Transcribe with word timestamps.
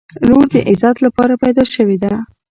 •لور 0.27 0.45
د 0.53 0.55
عزت 0.69 0.95
لپاره 1.05 1.33
پیدا 1.43 1.63
شوې 1.73 1.97
ده. 2.03 2.13